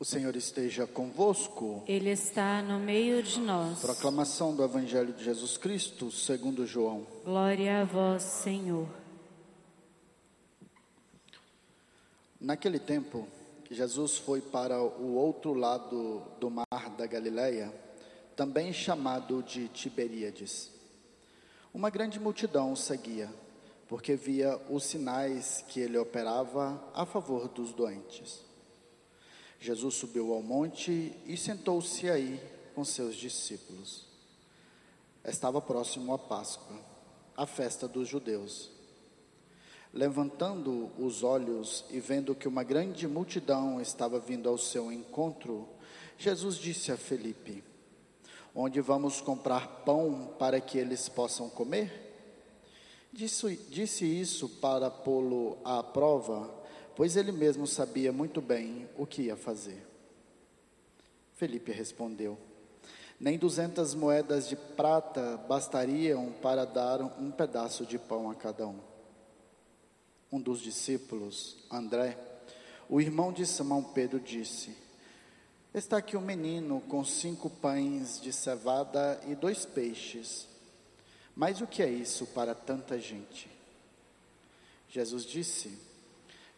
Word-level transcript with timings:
O 0.00 0.04
Senhor 0.06 0.34
esteja 0.34 0.86
convosco. 0.86 1.84
Ele 1.86 2.08
está 2.08 2.62
no 2.62 2.78
meio 2.78 3.22
de 3.22 3.38
nós. 3.38 3.80
Proclamação 3.80 4.56
do 4.56 4.64
Evangelho 4.64 5.12
de 5.12 5.22
Jesus 5.22 5.58
Cristo, 5.58 6.10
segundo 6.10 6.66
João. 6.66 7.06
Glória 7.22 7.82
a 7.82 7.84
vós, 7.84 8.22
Senhor. 8.22 8.88
Naquele 12.40 12.78
tempo, 12.78 13.28
Jesus 13.70 14.16
foi 14.16 14.40
para 14.40 14.80
o 14.82 15.16
outro 15.16 15.52
lado 15.52 16.22
do 16.40 16.48
mar 16.50 16.96
da 16.96 17.06
Galileia, 17.06 17.70
também 18.34 18.72
chamado 18.72 19.42
de 19.42 19.68
Tiberíades. 19.68 20.70
Uma 21.74 21.90
grande 21.90 22.18
multidão 22.18 22.72
o 22.72 22.76
seguia, 22.76 23.30
porque 23.86 24.16
via 24.16 24.58
os 24.70 24.82
sinais 24.82 25.62
que 25.68 25.78
ele 25.78 25.98
operava 25.98 26.82
a 26.94 27.04
favor 27.04 27.48
dos 27.48 27.74
doentes. 27.74 28.48
Jesus 29.60 29.94
subiu 29.96 30.32
ao 30.32 30.42
monte 30.42 31.12
e 31.26 31.36
sentou-se 31.36 32.08
aí 32.08 32.40
com 32.74 32.82
seus 32.82 33.14
discípulos. 33.14 34.06
Estava 35.22 35.60
próximo 35.60 36.14
a 36.14 36.18
Páscoa, 36.18 36.78
a 37.36 37.44
festa 37.44 37.86
dos 37.86 38.08
judeus. 38.08 38.70
Levantando 39.92 40.90
os 40.98 41.22
olhos 41.22 41.84
e 41.90 42.00
vendo 42.00 42.34
que 42.34 42.48
uma 42.48 42.62
grande 42.64 43.06
multidão 43.06 43.82
estava 43.82 44.18
vindo 44.18 44.48
ao 44.48 44.56
seu 44.56 44.90
encontro, 44.90 45.68
Jesus 46.16 46.56
disse 46.56 46.90
a 46.90 46.96
Felipe: 46.96 47.62
Onde 48.54 48.80
vamos 48.80 49.20
comprar 49.20 49.82
pão 49.84 50.34
para 50.38 50.58
que 50.58 50.78
eles 50.78 51.06
possam 51.06 51.50
comer? 51.50 52.08
Disse, 53.12 53.56
disse 53.68 54.06
isso 54.06 54.48
para 54.48 54.88
pô-lo 54.88 55.58
à 55.64 55.82
prova 55.82 56.59
pois 57.00 57.16
ele 57.16 57.32
mesmo 57.32 57.66
sabia 57.66 58.12
muito 58.12 58.42
bem 58.42 58.86
o 58.94 59.06
que 59.06 59.22
ia 59.22 59.34
fazer. 59.34 59.82
Felipe 61.32 61.72
respondeu: 61.72 62.36
Nem 63.18 63.38
duzentas 63.38 63.94
moedas 63.94 64.46
de 64.46 64.54
prata 64.54 65.38
bastariam 65.48 66.30
para 66.42 66.66
dar 66.66 67.00
um 67.00 67.30
pedaço 67.30 67.86
de 67.86 67.98
pão 67.98 68.30
a 68.30 68.34
cada 68.34 68.66
um. 68.66 68.78
Um 70.30 70.38
dos 70.38 70.60
discípulos, 70.60 71.56
André, 71.70 72.18
o 72.86 73.00
irmão 73.00 73.32
de 73.32 73.46
Simão 73.46 73.82
Pedro, 73.82 74.20
disse: 74.20 74.76
Está 75.72 75.96
aqui 75.96 76.18
um 76.18 76.20
menino 76.20 76.82
com 76.82 77.02
cinco 77.02 77.48
pães 77.48 78.20
de 78.20 78.30
cevada 78.30 79.18
e 79.26 79.34
dois 79.34 79.64
peixes. 79.64 80.46
Mas 81.34 81.62
o 81.62 81.66
que 81.66 81.82
é 81.82 81.88
isso 81.88 82.26
para 82.26 82.54
tanta 82.54 82.98
gente? 82.98 83.50
Jesus 84.86 85.24
disse: 85.24 85.88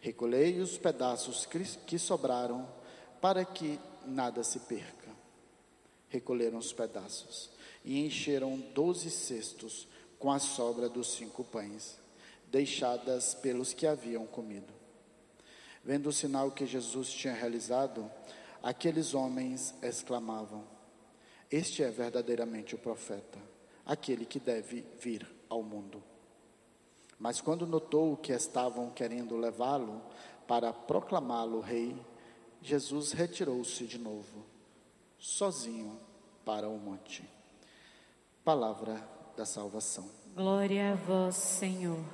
Recolhei 0.00 0.60
os 0.60 0.78
pedaços 0.78 1.46
que 1.86 1.98
sobraram, 1.98 2.68
para 3.20 3.44
que 3.44 3.78
nada 4.04 4.44
se 4.44 4.60
perca. 4.60 5.10
Recolheram 6.08 6.58
os 6.58 6.72
pedaços 6.72 7.50
e 7.84 8.04
encheram 8.04 8.58
doze 8.74 9.10
cestos 9.10 9.88
com 10.18 10.30
a 10.30 10.38
sobra 10.38 10.88
dos 10.88 11.12
cinco 11.12 11.44
pães, 11.44 11.98
deixadas 12.48 13.34
pelos 13.34 13.72
que 13.72 13.86
haviam 13.86 14.26
comido. 14.26 14.72
Vendo 15.84 16.08
o 16.08 16.12
sinal 16.12 16.50
que 16.50 16.66
Jesus 16.66 17.10
tinha 17.10 17.34
realizado, 17.34 18.10
aqueles 18.62 19.14
homens 19.14 19.74
exclamavam: 19.82 20.64
Este 21.50 21.82
é 21.82 21.90
verdadeiramente 21.90 22.74
o 22.74 22.78
profeta, 22.78 23.38
aquele 23.84 24.24
que 24.24 24.40
deve 24.40 24.84
vir 25.00 25.26
ao 25.48 25.62
mundo. 25.62 26.02
Mas 27.18 27.40
quando 27.40 27.66
notou 27.66 28.16
que 28.16 28.32
estavam 28.32 28.90
querendo 28.90 29.36
levá-lo 29.36 30.02
para 30.46 30.72
proclamá-lo 30.72 31.60
rei, 31.60 31.96
Jesus 32.60 33.12
retirou-se 33.12 33.86
de 33.86 33.98
novo, 33.98 34.44
sozinho 35.18 35.98
para 36.44 36.68
o 36.68 36.78
monte. 36.78 37.28
Palavra 38.44 39.02
da 39.36 39.46
salvação. 39.46 40.08
Glória 40.34 40.92
a 40.92 40.94
vós, 40.94 41.36
Senhor. 41.36 42.04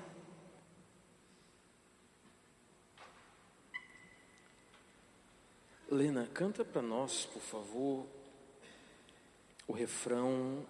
Lena, 5.91 6.27
canta 6.33 6.65
para 6.65 6.81
nós, 6.81 7.27
por 7.27 7.43
favor, 7.43 8.07
o 9.69 9.73
refrão 9.73 10.65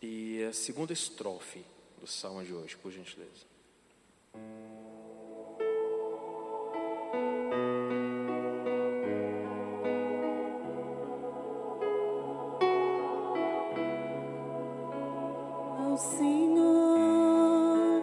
e 0.00 0.42
a 0.44 0.54
segunda 0.54 0.92
estrofe 0.92 1.66
do 2.00 2.06
salmo 2.06 2.44
de 2.44 2.52
hoje, 2.52 2.76
por 2.76 2.92
gentileza. 2.92 3.46
Ao 15.78 15.96
Senhor 15.96 18.02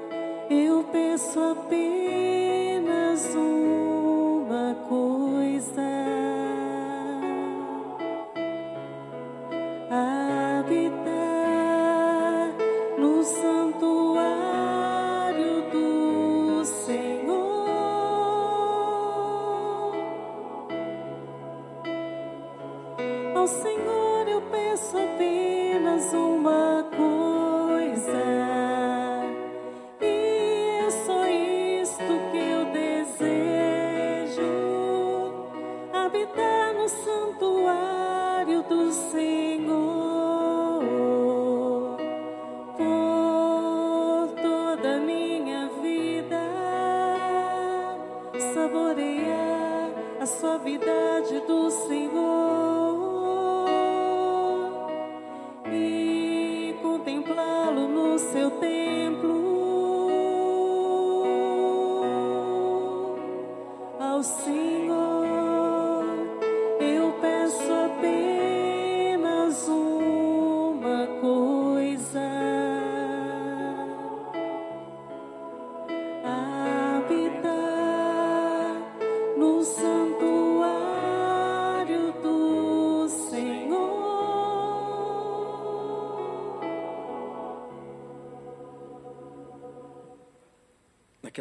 eu 0.50 0.84
peço 0.92 1.40
apenas 1.40 2.43
uma 26.12 26.84
coisa, 26.96 27.13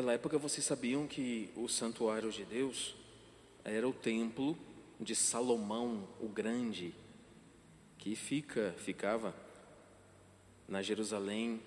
Naquela 0.02 0.14
época 0.14 0.36
vocês 0.36 0.66
sabiam 0.66 1.06
que 1.06 1.48
o 1.54 1.68
santuário 1.68 2.32
de 2.32 2.44
Deus 2.44 2.96
era 3.62 3.88
o 3.88 3.92
templo 3.92 4.58
de 4.98 5.14
Salomão 5.14 6.08
o 6.20 6.26
Grande, 6.26 6.92
que 7.98 8.16
fica, 8.16 8.74
ficava 8.78 9.32
na 10.66 10.82
Jerusalém, 10.82 11.62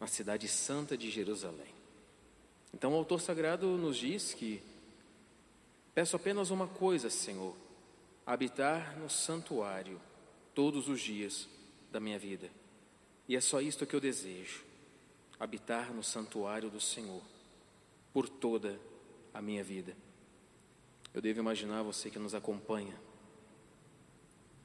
na 0.00 0.06
cidade 0.06 0.48
santa 0.48 0.96
de 0.96 1.10
Jerusalém. 1.10 1.74
Então 2.72 2.94
o 2.94 2.96
autor 2.96 3.20
sagrado 3.20 3.66
nos 3.76 3.98
diz 3.98 4.32
que 4.32 4.62
peço 5.94 6.16
apenas 6.16 6.48
uma 6.48 6.66
coisa, 6.66 7.10
Senhor, 7.10 7.54
habitar 8.24 8.98
no 8.98 9.10
santuário 9.10 10.00
todos 10.54 10.88
os 10.88 11.02
dias 11.02 11.46
da 11.90 12.00
minha 12.00 12.18
vida. 12.18 12.48
E 13.28 13.36
é 13.36 13.42
só 13.42 13.60
isto 13.60 13.84
que 13.84 13.94
eu 13.94 14.00
desejo: 14.00 14.64
habitar 15.38 15.92
no 15.92 16.02
santuário 16.02 16.70
do 16.70 16.80
Senhor 16.80 17.20
por 18.12 18.28
toda 18.28 18.78
a 19.32 19.40
minha 19.40 19.64
vida. 19.64 19.96
Eu 21.14 21.20
devo 21.20 21.40
imaginar 21.40 21.82
você 21.82 22.10
que 22.10 22.18
nos 22.18 22.34
acompanha 22.34 22.98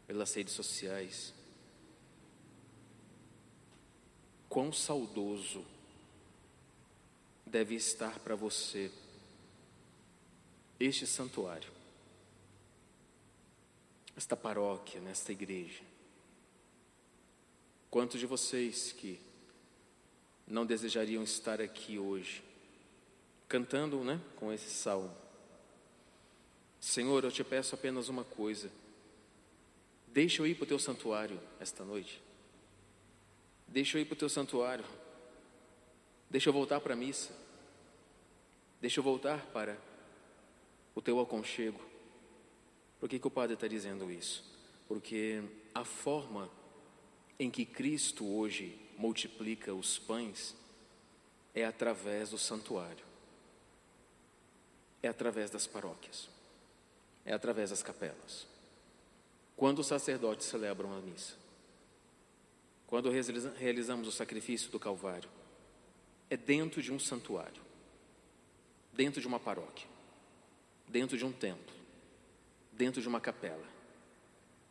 pelas 0.06 0.34
redes 0.34 0.54
sociais. 0.54 1.34
Quão 4.50 4.72
saudoso 4.72 5.66
deve 7.46 7.76
estar 7.76 8.20
para 8.20 8.36
você 8.36 8.92
este 10.80 11.08
santuário, 11.08 11.72
esta 14.16 14.36
paróquia, 14.36 15.02
nesta 15.02 15.32
igreja. 15.32 15.84
Quantos 17.90 18.20
de 18.20 18.26
vocês 18.26 18.92
que 18.92 19.20
não 20.46 20.66
desejariam 20.66 21.24
estar 21.24 21.60
aqui 21.60 21.98
hoje, 21.98 22.44
cantando, 23.48 24.04
né, 24.04 24.20
com 24.36 24.52
esse 24.52 24.70
salmo? 24.70 25.16
Senhor, 26.80 27.24
eu 27.24 27.32
te 27.32 27.44
peço 27.44 27.76
apenas 27.76 28.10
uma 28.10 28.24
coisa. 28.24 28.72
Deixa 30.08 30.42
eu 30.42 30.48
ir 30.48 30.56
para 30.56 30.64
o 30.64 30.68
teu 30.68 30.80
santuário 30.80 31.40
esta 31.60 31.84
noite. 31.84 32.22
Deixa 33.68 33.98
eu 33.98 34.02
ir 34.02 34.06
para 34.06 34.14
o 34.14 34.18
teu 34.18 34.30
santuário. 34.30 34.86
Deixa 36.30 36.50
eu 36.50 36.54
voltar 36.54 36.80
para 36.80 36.94
a 36.94 36.98
missa. 36.98 37.32
Deixa 38.80 39.00
eu 39.00 39.04
voltar 39.04 39.46
para 39.48 39.78
o 40.94 41.02
teu 41.02 41.20
aconchego. 41.20 41.80
Por 43.00 43.10
que, 43.10 43.20
que 43.20 43.28
o 43.28 43.32
padre 43.32 43.54
está 43.54 43.68
dizendo 43.68 44.12
isso? 44.12 44.44
Porque 44.88 45.44
a 45.74 45.84
forma 45.84 46.50
em 47.40 47.52
que 47.52 47.66
Cristo 47.66 48.26
hoje 48.26 48.80
multiplica 48.98 49.74
os 49.74 50.00
pães 50.00 50.56
é 51.54 51.66
através 51.66 52.32
do 52.32 52.38
santuário, 52.38 53.06
é 55.08 55.10
através 55.10 55.50
das 55.50 55.66
paróquias, 55.66 56.30
é 57.26 57.34
através 57.34 57.72
das 57.72 57.82
capelas. 57.82 58.46
Quando 59.56 59.80
os 59.80 59.88
sacerdotes 59.88 60.46
celebram 60.46 60.94
a 60.94 61.02
missa, 61.02 61.34
quando 62.86 63.10
realizamos 63.10 64.08
o 64.08 64.12
sacrifício 64.12 64.70
do 64.70 64.80
Calvário, 64.80 65.30
é 66.30 66.38
dentro 66.38 66.82
de 66.82 66.92
um 66.92 67.00
santuário, 67.00 67.62
dentro 68.94 69.20
de 69.20 69.28
uma 69.28 69.40
paróquia. 69.40 69.88
Dentro 70.90 71.18
de 71.18 71.26
um 71.26 71.34
templo, 71.34 71.76
dentro 72.72 73.02
de 73.02 73.10
uma 73.10 73.20
capela, 73.20 73.68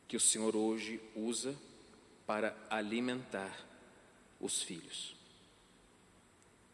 que 0.08 0.16
o 0.16 0.20
Senhor 0.20 0.56
hoje 0.56 0.98
usa 1.14 1.54
para 2.26 2.56
alimentar 2.70 3.54
os 4.40 4.62
filhos. 4.62 5.14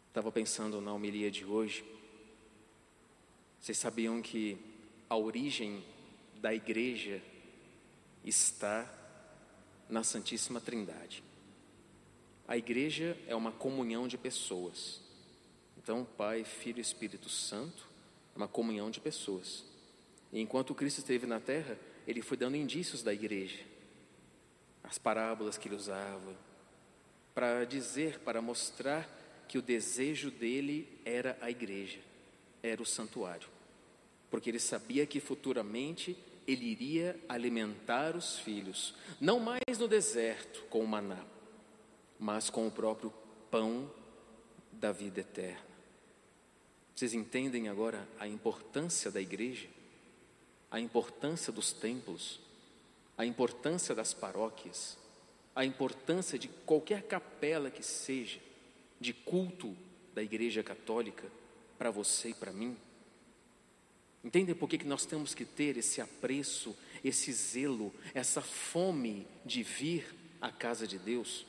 Estava 0.06 0.30
pensando 0.30 0.80
na 0.80 0.92
homilia 0.92 1.28
de 1.28 1.44
hoje. 1.44 1.84
Vocês 3.62 3.78
sabiam 3.78 4.20
que 4.20 4.58
a 5.08 5.16
origem 5.16 5.84
da 6.40 6.52
igreja 6.52 7.22
está 8.24 8.92
na 9.88 10.02
Santíssima 10.02 10.60
Trindade. 10.60 11.22
A 12.48 12.56
igreja 12.56 13.16
é 13.28 13.36
uma 13.36 13.52
comunhão 13.52 14.08
de 14.08 14.18
pessoas. 14.18 15.00
Então, 15.78 16.04
Pai, 16.04 16.42
Filho 16.42 16.78
e 16.78 16.80
Espírito 16.80 17.28
Santo 17.28 17.88
uma 18.34 18.48
comunhão 18.48 18.90
de 18.90 19.00
pessoas. 19.00 19.64
E 20.32 20.40
enquanto 20.40 20.74
Cristo 20.74 20.98
esteve 20.98 21.24
na 21.24 21.38
terra, 21.38 21.78
ele 22.04 22.20
foi 22.20 22.36
dando 22.36 22.56
indícios 22.56 23.00
da 23.00 23.14
igreja, 23.14 23.60
as 24.82 24.98
parábolas 24.98 25.56
que 25.56 25.68
ele 25.68 25.76
usava, 25.76 26.34
para 27.32 27.64
dizer, 27.64 28.18
para 28.20 28.42
mostrar 28.42 29.08
que 29.46 29.56
o 29.56 29.62
desejo 29.62 30.32
dele 30.32 31.00
era 31.04 31.38
a 31.40 31.48
igreja, 31.48 32.00
era 32.62 32.82
o 32.82 32.86
santuário, 32.86 33.48
porque 34.30 34.50
ele 34.50 34.60
sabia 34.60 35.06
que 35.06 35.20
futuramente 35.20 36.16
ele 36.46 36.64
iria 36.64 37.18
alimentar 37.28 38.16
os 38.16 38.38
filhos, 38.38 38.94
não 39.20 39.38
mais 39.38 39.78
no 39.78 39.88
deserto 39.88 40.62
com 40.70 40.80
o 40.80 40.86
maná, 40.86 41.24
mas 42.18 42.50
com 42.50 42.66
o 42.66 42.70
próprio 42.70 43.12
pão 43.50 43.90
da 44.72 44.92
vida 44.92 45.20
eterna. 45.20 45.72
Vocês 46.94 47.14
entendem 47.14 47.68
agora 47.68 48.06
a 48.18 48.26
importância 48.26 49.10
da 49.10 49.20
igreja, 49.20 49.68
a 50.70 50.78
importância 50.80 51.52
dos 51.52 51.72
templos, 51.72 52.40
a 53.16 53.24
importância 53.24 53.94
das 53.94 54.14
paróquias, 54.14 54.98
a 55.54 55.64
importância 55.64 56.38
de 56.38 56.48
qualquer 56.48 57.02
capela 57.02 57.70
que 57.70 57.82
seja, 57.82 58.40
de 59.00 59.12
culto 59.12 59.76
da 60.14 60.22
Igreja 60.22 60.62
Católica, 60.62 61.30
para 61.82 61.90
você 61.90 62.28
e 62.28 62.34
para 62.34 62.52
mim? 62.52 62.76
Entendem 64.22 64.54
por 64.54 64.68
que, 64.68 64.78
que 64.78 64.86
nós 64.86 65.04
temos 65.04 65.34
que 65.34 65.44
ter 65.44 65.76
esse 65.76 66.00
apreço, 66.00 66.76
esse 67.02 67.32
zelo, 67.32 67.92
essa 68.14 68.40
fome 68.40 69.26
de 69.44 69.64
vir 69.64 70.06
à 70.40 70.52
casa 70.52 70.86
de 70.86 70.96
Deus? 70.96 71.44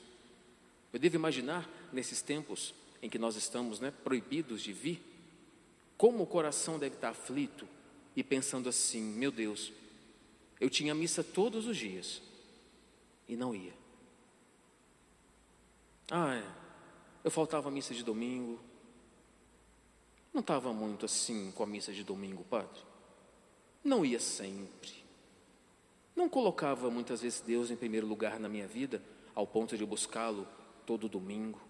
Eu 0.92 0.98
devo 0.98 1.18
imaginar 1.18 1.70
nesses 1.92 2.20
tempos 2.24 2.74
em 3.00 3.12
que 3.12 3.20
nós 3.20 3.36
estamos 3.36 3.80
né, 3.80 3.94
proibidos 4.04 4.64
de 4.64 4.74
vir, 4.74 5.04
como 5.96 6.24
o 6.24 6.28
coração 6.28 6.80
deve 6.80 6.96
estar 6.96 7.10
aflito 7.10 7.68
e 8.16 8.24
pensando 8.24 8.68
assim: 8.68 9.04
meu 9.04 9.32
Deus, 9.32 9.72
eu 10.60 10.68
tinha 10.68 10.96
missa 10.96 11.24
todos 11.24 11.68
os 11.68 11.78
dias 11.78 12.24
e 13.30 13.36
não 13.36 13.54
ia. 13.54 13.74
Ah, 16.10 16.34
é. 16.34 16.64
Eu 17.24 17.30
faltava 17.30 17.70
missa 17.70 17.94
de 17.94 18.04
domingo. 18.04 18.73
Não 20.34 20.42
estava 20.42 20.74
muito 20.74 21.06
assim 21.06 21.52
com 21.52 21.64
a 21.64 21.68
missa 21.68 21.94
de 21.94 22.04
domingo, 22.04 22.44
padre. 22.44 22.82
Não 23.84 24.04
ia 24.04 24.20
sempre. 24.20 25.04
Não 26.16 26.28
colocava 26.28 26.90
muitas 26.90 27.22
vezes 27.22 27.42
Deus 27.42 27.70
em 27.70 27.76
primeiro 27.76 28.08
lugar 28.08 28.40
na 28.40 28.50
minha 28.50 28.68
vida, 28.68 29.02
ao 29.36 29.46
ponto 29.46 29.78
de 29.78 29.86
buscá-lo 29.86 30.48
todo 30.86 31.10
domingo. 31.10 31.62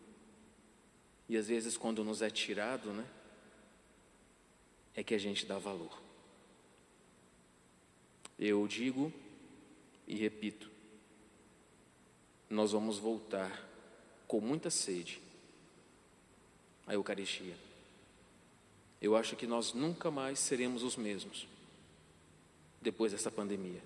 E 1.27 1.37
às 1.37 1.47
vezes, 1.47 1.77
quando 1.77 2.03
nos 2.03 2.21
é 2.21 2.29
tirado, 2.29 2.91
né? 2.91 3.05
é 4.95 5.03
que 5.03 5.15
a 5.15 5.17
gente 5.17 5.45
dá 5.45 5.57
valor. 5.57 6.01
Eu 8.37 8.67
digo 8.67 9.11
e 10.07 10.15
repito, 10.15 10.69
nós 12.49 12.71
vamos 12.71 12.99
voltar 12.99 13.67
com 14.27 14.39
muita 14.39 14.69
sede 14.69 15.21
à 16.85 16.93
Eucaristia. 16.93 17.55
Eu 19.03 19.15
acho 19.15 19.35
que 19.35 19.45
nós 19.45 19.73
nunca 19.73 20.09
mais 20.09 20.39
seremos 20.39 20.81
os 20.81 20.95
mesmos 20.95 21.47
depois 22.81 23.11
dessa 23.11 23.29
pandemia. 23.29 23.81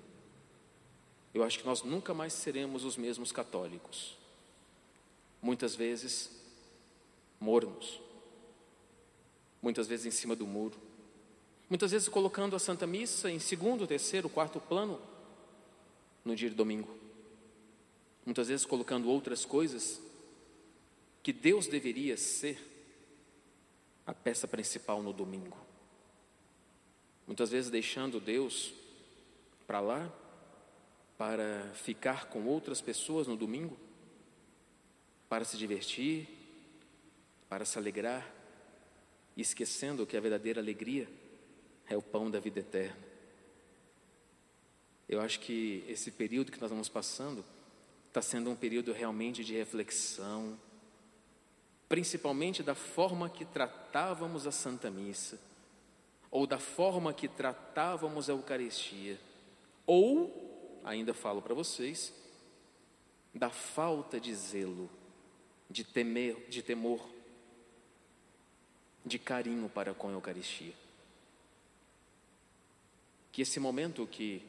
Eu 1.34 1.44
acho 1.44 1.60
que 1.60 1.66
nós 1.66 1.84
nunca 1.84 2.14
mais 2.14 2.32
seremos 2.32 2.86
os 2.86 2.96
mesmos 2.96 3.34
católicos. 3.34 4.16
Muitas 5.42 5.76
vezes 5.76 6.32
mornos, 7.40 8.00
muitas 9.62 9.88
vezes 9.88 10.06
em 10.06 10.12
cima 10.12 10.36
do 10.36 10.48
muro, 10.48 10.80
Muitas 11.70 11.92
vezes 11.92 12.08
colocando 12.08 12.56
a 12.56 12.60
Santa 12.60 12.88
Missa 12.88 13.30
em 13.30 13.40
segundo, 13.40 13.86
terceiro, 13.86 14.30
quarto 14.30 14.60
plano 14.60 15.02
no 16.24 16.36
dia 16.36 16.50
de 16.50 16.56
domingo. 16.56 16.90
Muitas 18.26 18.48
vezes 18.48 18.66
colocando 18.66 19.10
outras 19.10 19.44
coisas 19.44 20.00
que 21.22 21.34
Deus 21.34 21.68
deveria 21.68 22.16
ser 22.16 22.58
a 24.08 24.14
peça 24.14 24.48
principal 24.48 25.04
no 25.04 25.12
domingo. 25.12 25.58
Muitas 27.28 27.52
vezes 27.52 27.70
deixando 27.70 28.22
Deus 28.22 28.74
para 29.68 29.82
lá 29.82 30.10
para 31.18 31.72
ficar 31.74 32.30
com 32.30 32.46
outras 32.46 32.80
pessoas 32.80 33.28
no 33.28 33.36
domingo, 33.36 33.78
para 35.28 35.44
se 35.44 35.58
divertir, 35.58 36.28
para 37.50 37.66
se 37.66 37.78
alegrar, 37.78 38.34
esquecendo 39.36 40.06
que 40.06 40.16
a 40.16 40.22
verdadeira 40.22 40.62
alegria 40.62 41.10
é 41.90 41.98
o 41.98 42.02
pão 42.02 42.30
da 42.30 42.40
vida 42.40 42.60
eterna. 42.60 42.98
Eu 45.10 45.20
acho 45.22 45.40
que 45.40 45.84
esse 45.88 46.12
período 46.12 46.52
que 46.52 46.62
nós 46.62 46.70
vamos 46.70 46.88
passando 46.88 47.44
está 48.08 48.22
sendo 48.22 48.50
um 48.50 48.56
período 48.56 48.94
realmente 48.94 49.44
de 49.44 49.54
reflexão, 49.54 50.58
principalmente 51.88 52.62
da 52.62 52.76
forma 52.76 53.30
que 53.30 53.46
tratávamos 53.46 54.46
a 54.46 54.52
Santa 54.52 54.90
Missa, 54.92 55.40
ou 56.30 56.46
da 56.46 56.60
forma 56.60 57.14
que 57.14 57.28
tratávamos 57.28 58.30
a 58.30 58.34
Eucaristia, 58.34 59.18
ou, 59.86 60.82
ainda 60.84 61.14
falo 61.14 61.42
para 61.42 61.54
vocês, 61.54 62.14
da 63.34 63.50
falta 63.50 64.20
de 64.20 64.34
zelo, 64.36 64.90
de 65.70 65.84
temer, 65.84 66.50
de 66.50 66.62
temor, 66.62 67.08
de 69.06 69.18
carinho 69.18 69.70
para 69.70 69.94
com 69.94 70.10
a 70.10 70.12
Eucaristia. 70.12 70.74
Que 73.32 73.44
esse 73.44 73.60
momento 73.60 74.06
que 74.06 74.44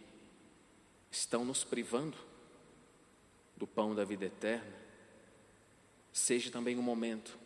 estão 1.10 1.44
nos 1.44 1.62
privando 1.62 2.16
do 3.56 3.66
pão 3.66 3.94
da 3.94 4.04
vida 4.04 4.24
eterna, 4.24 4.77
seja 6.18 6.50
também 6.50 6.76
um 6.76 6.82
momento 6.82 7.38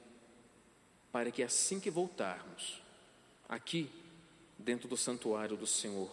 para 1.13 1.31
que 1.31 1.43
assim 1.43 1.79
que 1.79 1.91
voltarmos, 1.91 2.81
aqui, 3.49 3.91
dentro 4.59 4.89
do 4.89 4.97
santuário 4.97 5.57
do 5.57 5.67
Senhor, 5.67 6.11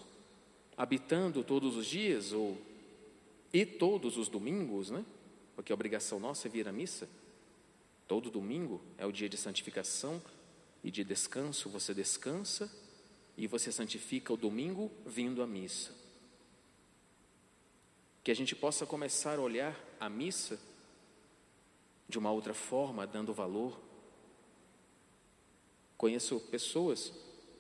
habitando 0.75 1.44
todos 1.44 1.78
os 1.78 1.86
dias 1.86 2.34
ou 2.34 2.60
e 3.51 3.66
todos 3.66 4.18
os 4.18 4.28
domingos, 4.28 4.89
né? 4.89 5.04
Porque 5.56 5.72
a 5.72 5.75
obrigação 5.75 6.20
nossa 6.20 6.48
é 6.48 6.51
vir 6.51 6.68
à 6.68 6.72
missa. 6.72 7.10
Todo 8.08 8.30
domingo 8.30 8.82
é 8.98 9.06
o 9.06 9.12
dia 9.12 9.30
de 9.30 9.38
santificação 9.38 10.22
e 10.84 10.92
de 10.92 11.04
descanso, 11.04 11.70
você 11.70 11.94
descansa 11.94 12.70
e 13.38 13.48
você 13.48 13.72
santifica 13.72 14.34
o 14.34 14.38
domingo 14.38 14.92
vindo 15.06 15.42
à 15.42 15.48
missa. 15.48 15.96
Que 18.24 18.32
a 18.32 18.36
gente 18.36 18.56
possa 18.56 18.86
começar 18.86 19.39
a 19.39 19.42
olhar 19.42 19.80
a 20.00 20.10
missa 20.10 20.60
de 22.10 22.18
uma 22.18 22.32
outra 22.32 22.56
forma, 22.56 23.06
dando 23.06 23.32
valor. 23.32 23.80
Conheço 25.96 26.39
pessoas 26.39 27.13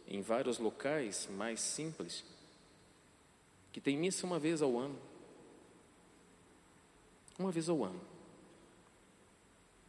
em 0.07 0.21
vários 0.21 0.57
locais 0.57 1.27
mais 1.27 1.61
simples 1.61 2.25
que 3.71 3.79
têm 3.79 3.95
missa 3.95 4.25
uma 4.25 4.39
vez 4.39 4.63
ao 4.63 4.75
ano. 4.77 4.99
Uma 7.37 7.51
vez 7.51 7.69
ao 7.69 7.83
ano. 7.83 8.01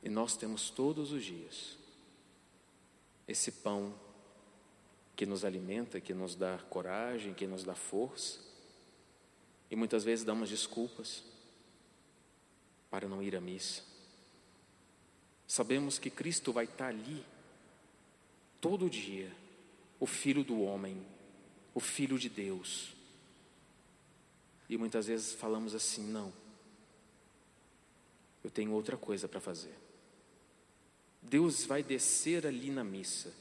E 0.02 0.10
nós 0.10 0.36
temos 0.36 0.68
todos 0.68 1.10
os 1.10 1.24
dias 1.24 1.78
esse 3.26 3.52
pão 3.52 3.94
que 5.16 5.24
nos 5.24 5.44
alimenta, 5.44 6.00
que 6.00 6.12
nos 6.12 6.34
dá 6.34 6.58
coragem, 6.58 7.32
que 7.32 7.46
nos 7.46 7.64
dá 7.64 7.74
força. 7.74 8.40
E 9.70 9.76
muitas 9.76 10.04
vezes 10.04 10.24
damos 10.24 10.50
desculpas 10.50 11.22
para 12.90 13.08
não 13.08 13.22
ir 13.22 13.36
à 13.36 13.40
missa. 13.40 13.89
Sabemos 15.50 15.98
que 15.98 16.10
Cristo 16.10 16.52
vai 16.52 16.64
estar 16.64 16.86
ali 16.86 17.26
todo 18.60 18.88
dia, 18.88 19.34
o 19.98 20.06
Filho 20.06 20.44
do 20.44 20.60
homem, 20.62 21.04
o 21.74 21.80
Filho 21.80 22.16
de 22.16 22.28
Deus. 22.28 22.94
E 24.68 24.78
muitas 24.78 25.08
vezes 25.08 25.32
falamos 25.32 25.74
assim: 25.74 26.06
não, 26.06 26.32
eu 28.44 28.48
tenho 28.48 28.70
outra 28.70 28.96
coisa 28.96 29.26
para 29.26 29.40
fazer. 29.40 29.76
Deus 31.20 31.64
vai 31.64 31.82
descer 31.82 32.46
ali 32.46 32.70
na 32.70 32.84
missa. 32.84 33.34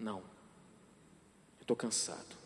Não, 0.00 0.18
eu 0.18 1.62
estou 1.62 1.76
cansado. 1.76 2.36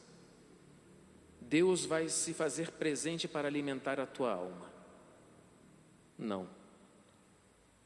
Deus 1.41 1.87
vai 1.87 2.11
se 2.11 2.35
fazer 2.35 2.73
presente 2.73 3.27
para 3.27 3.49
alimentar 3.49 3.99
a 3.99 4.05
tua 4.05 4.35
alma. 4.35 4.71
Não, 6.19 6.47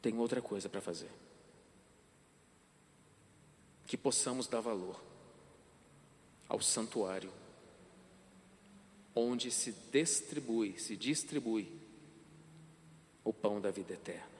tenho 0.00 0.18
outra 0.18 0.40
coisa 0.40 0.68
para 0.68 0.80
fazer. 0.80 1.10
Que 3.86 3.96
possamos 3.96 4.46
dar 4.46 4.60
valor 4.60 5.00
ao 6.48 6.60
santuário, 6.60 7.30
onde 9.14 9.50
se 9.50 9.72
distribui, 9.92 10.78
se 10.78 10.96
distribui 10.96 11.80
o 13.24 13.32
pão 13.32 13.60
da 13.60 13.70
vida 13.70 13.94
eterna. 13.94 14.30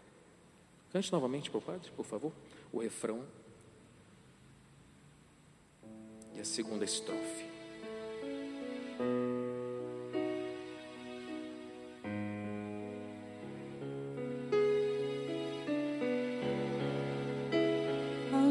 Cante 0.93 1.13
novamente 1.13 1.51
para 1.51 1.59
o 1.59 1.63
Padre, 1.63 1.91
por 1.93 2.05
favor, 2.05 2.33
o 2.73 2.81
refrão 2.81 3.25
e 6.35 6.41
a 6.41 6.45
segunda 6.45 6.85
estrofe. 6.85 7.49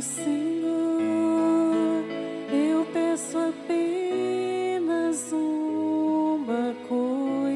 Senhor 0.01 0.89
eu 2.51 2.85
peço 2.93 3.37
apenas 3.37 5.33
uma 5.33 6.73
coisa: 6.87 7.49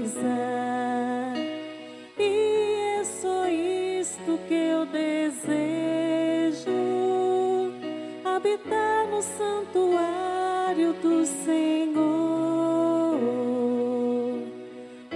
coisa, 0.00 1.34
e 2.18 2.98
é 2.98 3.04
só 3.04 3.46
isto 3.48 4.38
que 4.48 4.54
eu 4.54 4.86
desejo: 4.86 6.70
habitar 8.24 9.06
no 9.08 9.20
santuário 9.22 10.94
do 10.94 11.26
Senhor. 11.26 12.00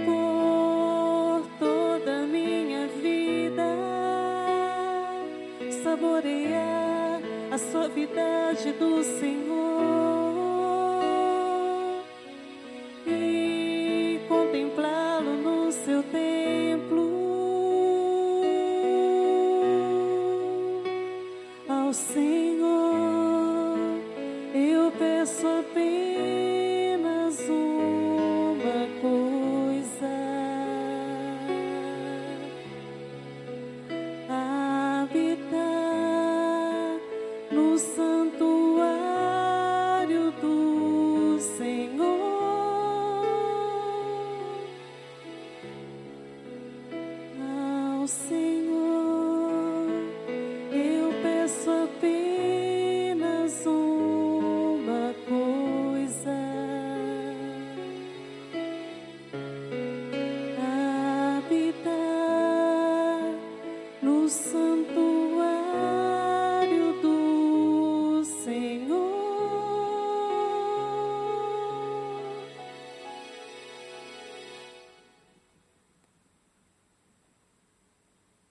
Por 0.05 1.47
toda 1.57 2.23
a 2.23 2.27
minha 2.27 2.87
vida, 2.87 3.63
saborear 5.83 7.21
a 7.51 7.57
suavidade 7.57 8.71
do 8.73 9.03
Senhor 9.03 9.74